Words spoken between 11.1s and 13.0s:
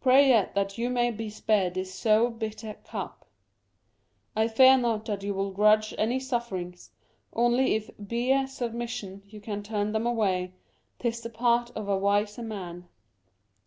the part of a wise man.